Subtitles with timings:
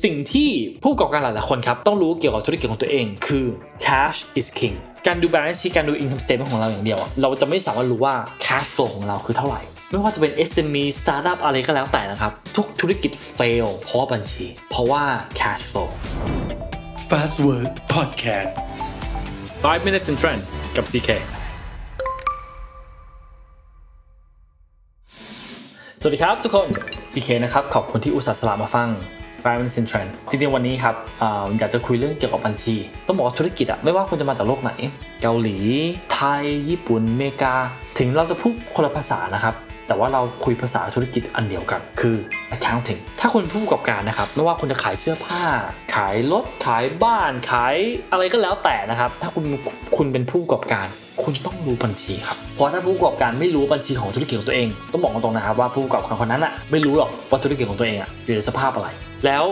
[0.00, 0.50] สิ่งที่
[0.82, 3.46] ผู้ประกอบการหลายๆคนครับต้องรู้เกี่ยวกับธุรกิจของตัวเอง คือ
[3.84, 4.74] cash is king
[5.06, 9.60] การดู balance sheet การดู income statement ของเราอย่างเดียว เราจะไม่สามารถรู้ว่า cash flow ของเราคือเท่าไหร่
[9.90, 15.02] ไม่ว่าจะเป็น SME startup อะไรก็แล้วแต่นะครับ ทุกธุรกิจ fail เพราะว่าบัญชี เพราะว่า
[15.40, 15.88] cash flow
[17.08, 18.50] Fast Work Podcast
[19.64, 20.42] 5 minutes in trend
[20.76, 21.10] กับ CK
[26.00, 26.68] สวัสดีครับทุกคน
[27.12, 28.90] CK นะครับ ขอบคุณที่อุตส่าห์สละมาฟัง
[29.44, 31.24] 5 minutes in trend จริงๆ วันนี้ครับอ
[31.58, 32.74] อยากจะคุยเรื่องเกี่ยวกับบัญชี
[33.06, 34.72] ต้องบอกว่าธุรกิจอะไม่ว่าคุณจะมาจากโลกไหน
[35.22, 35.58] เกาหลี
[36.12, 37.54] ไทย ญี่ปุ่นอเมริกา
[37.98, 39.54] ถึงเราจะพูดคนละภาษานะครับ
[39.86, 42.16] แต่ว่าเราคุยภาษาธุรกิจอันเดียวกัน คือ
[42.72, 45.42] accounting ถ้าคุณผู้ประกอบการนะครับ ไม่ว่าคุณจะขายเสื้อผ้า
[45.94, 47.74] ขายรถ ขายบ้าน ขาย
[48.12, 49.44] อะไรก็แล้วแต่นะครับ ถ้าคุณ
[49.96, 50.86] คุณเป็นผู้ประกอบการ
[51.22, 58.88] คุณต้องรู้บัญชีครับ เพราะถ้าผู้ประกอบการไม่รู้บัญชีของธุรกิจของตัวเอง ต้องบอกตรงๆนะครับว่าผู้ประกอบการคนนั้นอะไม่รู้หรอกว่าธุรกิจของตัวเองอะอยู่ในสภาพอะไร
[59.26, 59.44] แล้ว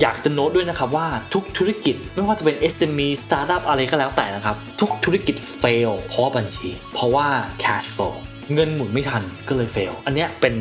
[0.00, 7.26] อยากจะโน้ตด้วยนะครับว่าทุกธุรกิจไม่ว่าจะเป็น SME Startup อะไรก็แล้วแต่นะครับ ทุกธุรกิจ fail เพราะบัญชี เพราะว่า
[7.62, 8.14] cash flow
[8.54, 10.54] เงินหมุนไม่ทันก็เลย fail อันเนี้ยเป็น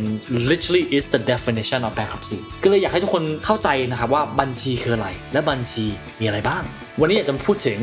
[0.50, 5.86] literally is the definition of bankruptcy ก็เลยอยากให้ทุกคนเข้าใจนะครับว่าบัญชีคืออะไร และบัญชี
[6.20, 6.64] มีอะไรบ้าง
[7.00, 7.80] วันนี้อยากจะพูดถึง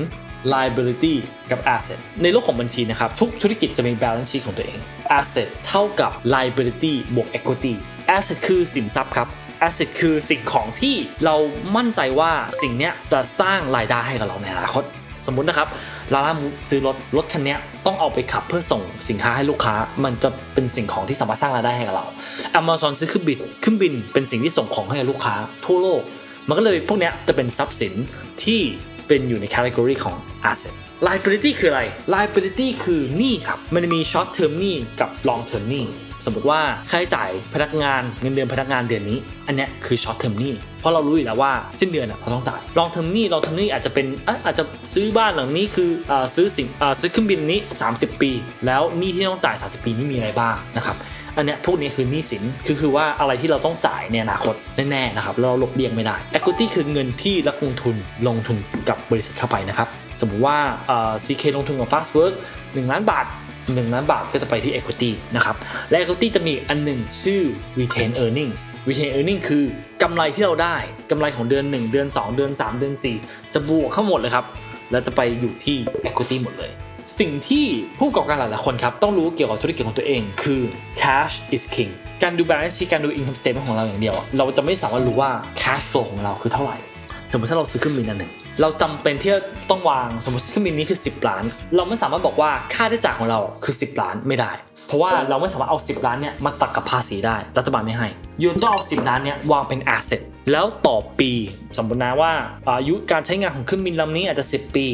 [0.54, 1.14] liability
[1.50, 4.78] กับ asset ในโลกของบัญชีนะครับ ทุกธุรกิจจะมี balance sheet ของตัวเอง
[5.18, 7.74] asset เท่ากับ liability บวก equity
[8.16, 9.28] asset คือสินทรัพย์ครับ
[9.66, 11.36] asset คือสิ่งของที่เรา
[11.76, 14.84] มั่นใจว่าสิ่งนี้จะสร้างรายได้ให้กับเราในอนาคต
[15.26, 15.68] สมมุตินะครับ
[16.12, 17.56] ลาล่ามูซื้อรถรถคันนี้
[17.86, 22.06] ต้องเอาไปขับเพื่อส่งสินค้าให้ลูกค้า มันจะเป็นสิ่งของที่สามารถสร้างรายได้ให้กับเรา
[22.60, 25.34] Amazon ซื้อเครื่องบินเครื่องบินเป็นสิ่งที่ส่งของให้กับลูกค้า
[25.66, 26.02] ทั่วโลก
[26.48, 27.94] มันก็เลยพวกนี้จะเป็นทรัพย์สิน
[28.44, 28.60] ที่
[29.08, 30.16] เป็นอยู่ใน category ของ
[30.50, 30.74] asset
[31.06, 31.82] liability คืออะไร
[32.14, 35.84] liability คือหนี้ครับ มันมี short term หนี้กับ long term หนี้
[36.24, 44.06] สมมติว่าค่าใช้จ่ายพนักงานเงินเดือนพนักงานเดือนนี้ อันเนี้ยคือ short term หนี้เพราะเรารู้อยู่แล้วว่าสิ้นเดือนอะเราต้องจ่าย long term หนี้ long term หนี้อาจจะเป็น
[44.44, 44.64] อาจจะ
[44.94, 45.90] ซื้อบ้านหลังนี้คือ
[46.34, 46.66] ซื้อสิ่ง
[47.00, 47.58] ซื้อเครื่องบินนี้
[47.90, 48.30] 30 ปี
[48.66, 50.96] แล้วหนี้ที่ต้องจ่าย 30 ปีนี่มีอะไรบ้างนะครับ
[51.36, 54.54] อันเนี้ยพวกนี้คือหนี้สินคือคือว่าอะไรที่เราต้องจ่ายในอนาคต
[54.90, 57.96] แน่ๆนะครับเราหลบเลี่ยงไม่ได้ equity คือเงินที่นักลงทุน
[58.28, 58.56] ลงทุน
[58.88, 59.88] กับบริษัทเข้าไปนะครับ
[60.20, 60.58] สมมุติว่า
[61.24, 63.24] CK ลงทุนกับ Fastwork 1 ล้านบาท
[63.66, 65.56] 1ล้านบาทก็จะไปที่ equity นะครับ
[65.90, 67.42] และ equity จะมีอันหนึ่งชื่อ
[67.80, 69.64] retain earnings retain earning คือ
[70.02, 70.76] กำไรที่เราได้
[71.10, 74.46] กำไรของเดือน 1 เดือน 2 เดือน 3 เดือน 4 จะบวกเข้าหมดเลยครับ
[74.90, 75.76] แล้วจะไปอยู่ที่
[76.08, 76.70] equity หมดเลย
[77.20, 77.64] สิ่งที่
[77.98, 80.60] ผู้ประกอบการหลายๆคนครับต้องรู้เกี่ยวกับธุรกิจของตัวเอง คือ
[81.00, 81.90] cash is king
[82.22, 85.30] การดู balance sheet การดู income statement ของเราอย่างเดียว เราจะไม่สามารถรู้ว่า
[85.60, 86.76] cash flow ของเราคือเท่าไหร่
[87.30, 89.40] สมมติถ้าเราซื้อเครื่องบินอันหนึ่ง เราจำเป็นที่จะ
[89.70, 91.44] ต้องวางสมมติเครื่องบินนี้คือ 10 ล้าน
[91.76, 94.52] เราไม่สามารถบอกว่าค่าใช้จ่ายของเราคือ 10 ล้านไม่ได้
[94.86, 98.08] เพราะว่าเราไม่สามารถเอา 10 ล้านเนี่ยมาตัดกับภาษีได้รัฐบาลไม่ให้
[98.42, 100.20] ยูนต้องเอา10 ล้านเนี่ยวางเป็นแอสเซท
[100.52, 101.30] แล้วต่อปี
[101.76, 102.32] สมมตินะว่า
[102.68, 104.86] อายุการใช้งานของเครื่องบินลำนี้อาจจะ 10 ปี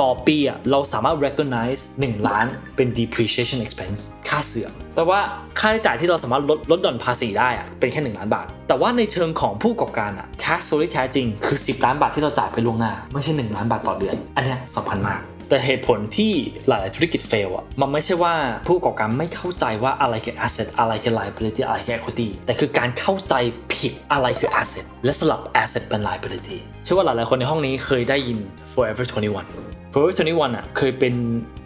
[0.00, 5.20] ต่อปีอะเราสามารถ recognize 1 ล้านเป็น depreciation expense ค่าเสื่อม แต่ว่า
[5.58, 16.32] ค่าใช้จ่ายที่เราสามารถลดลดหย่อนภาษีได้อะเป็นแค่ 1 ล้านบาท แต่ว่าในเชิงของผู้ประกอบการอะ cash flow ที่แท้จริงคือ 10 ล้านบาทที่เราจ่ายไปล่วงหน้า ไม่ใช่ 1 ล้านบาทต่อเดือน อันนี้สำคัญมาก แต่เหตุผลที่
[16.68, 18.34] หลาย ๆ ธุรกิจ fail อะมันไม่ใช่ว่า
[18.66, 23.34] ผู้ประกอบการไม่เข้าใจว่าอะไรคือ asset อะไรคือ liability อะไรคือ equity แต่คือการเข้าใจ
[23.74, 28.38] ผิดอะไรคือ asset และสลับ asset เป็น liability เชื่อว่าหลาย ๆ คนในห้องนี้เคยได้ยิน
[28.72, 29.04] forever
[29.48, 31.14] 21 forever 21อะเคยเป็น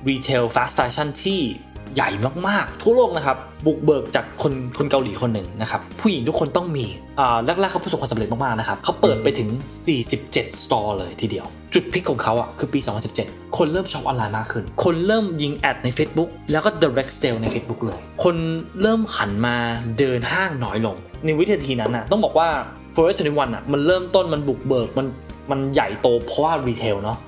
[0.09, 1.41] retail fast fashion ที่
[1.95, 2.11] ใหญ่
[2.49, 3.37] มากๆ ทั่วโลกนะครับ
[3.67, 6.87] บุกเบิกจากคนคนเกาหลีคนหนึ่งนะครับ ผู้หญิงทุกคนต้องมี
[7.21, 9.49] อ่าแรกๆเขาประสบความสำเร็จมากๆนะครับเขาเปิดไปถึง
[10.07, 12.81] 47 store เลยทีเดียว จุดพลิกของเขาอะคือปี
[13.19, 18.37] 2017 คนเริ่มช็อปออนไลน์มากขึ้น คนเริ่มยิง ad ใน Facebook แล้วก็ direct sale ใน Facebook เลย คน
[18.83, 19.57] เริ่มหันมา
[19.99, 22.49] เดินห้างน้อยลง ในวินาทีนั้นน่ะต้องบอกว่า
[22.95, 25.07] Forever 21อะมันเริ่มต้นมันบุกเบิกมัน
[25.51, 27.19] มันใหญ่โตเพราะว่ารีเทลเนาะ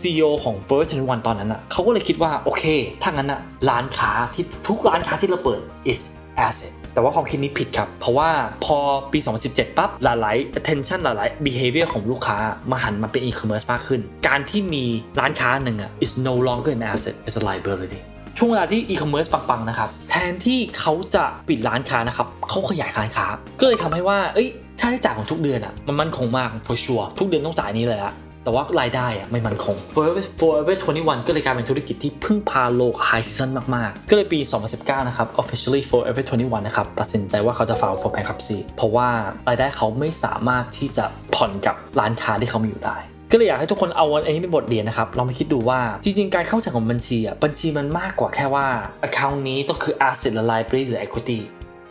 [0.00, 2.64] CEO ของ First 21ตอนนั้นอะเขาก็เลยคิดว่าโอเค
[3.02, 3.40] ถ้างั้นอะ
[3.70, 5.60] ร้านค้าที่ทุกร้านค้าที่เราเปิด
[5.92, 6.02] is
[6.46, 8.30] asset แต่ว่าความคิดนี้ผิดครับ เพราะว่า
[8.64, 8.78] พอ
[9.12, 9.18] ปี
[9.48, 12.38] 2017 ปั๊บหลายๆ attention หลายๆ behavior ของลูกค้า
[12.70, 14.84] มาหันมาเป็น e-commerce มากขึ้น การที่มี
[15.20, 18.00] ร้านค้าหนึ่งอะ is no longer an asset it's a liability
[18.38, 23.26] ช่วงเวลาที่ e-commerce ปังๆนะครับ แทนที่เขาจะปิดร้านค้านะครับเขาขยายร้านค้า
[23.60, 24.48] ก็เลยทำให้ว่า เอ้ย
[24.80, 28.12] ค่าใช้จ่ายของทุกเดือนอะมันมั่นคงมาก for sure ทุกเดือนต้องจ่ายนี้เลยอะ
[28.44, 34.38] แต่ว่ารายได้อะไม่มั่นคง Forever Forever 21 ก็เลยกลายเป็นธุรกิจที่พึ่งพาโลก high season มาก ๆ ก็เลยปี
[34.74, 39.08] 2019 นะครับ officially Forever 21 นะครับ ตัดสินใจว่าเขาจะ file for bankruptcy เพราะว่า
[39.48, 41.04] รายได้เขาไม่สามารถที่จะ
[41.34, 42.98] ผ่อนกับร้านค้าที่เขามีอยู่ได้
[43.30, 48.66] ก็เลยอยากให้ทุกคนเอาอันนี้เป็นบทเรียนนะครับลองมาคิดดูว่าจริงๆ การเข้าใจของบัญชีอะบัญชีมันมากกว่าแค่ว่า
[49.06, 51.38] account นี้ต้องคือ asset และ liability หรือ equity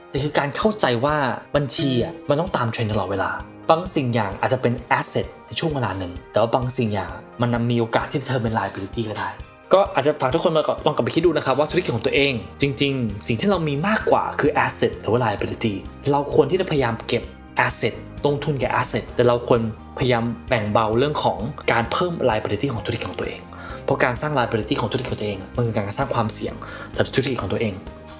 [0.09, 1.15] แต่คือการเข้าใจว่า
[1.55, 3.31] บัญชีอะมันต้องตามเทรนด์ตลอดเวลา
[3.69, 7.11] บางสิ่งอย่างอาจจะเป็น asset ในช่วงเวลาหนึ่ง แต่ว่าบางสิ่งอย่าง
[7.41, 9.29] มันนำมีโอกาสที่จะเธอเป็น liability ก็ได้
[9.73, 15.73] ก็อาจจะฝากทุกคนมาลองกลับไปคิดดูนะครับว่าธุรกิจของตัวเอง จริง ๆ สิ่งที่เรามีมากกว่าคือ asset หรือว่า liability
[16.11, 17.23] เราควรที่จะพยายามเก็บ
[17.65, 17.93] asset
[18.25, 19.61] ลงทุนแก่ asset แต่เราควร
[19.99, 21.37] พยายามแบ่งเบาเรื่องของ
[21.71, 23.41] การเพิ่ม liability ของธุรกิจของตัวเอง
[23.85, 26.53] เพราะการสร้าง liability ของธุรกิจของตัวเองมันคือการสร้างความเสี่ยง
[26.95, 27.73] สำหรับธุรกิจของตัวเอง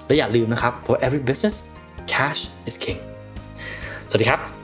[0.06, 1.56] และอย่าลืมนะครับ for every business
[2.12, 3.00] cash is king
[4.08, 4.63] สวัสดีครับ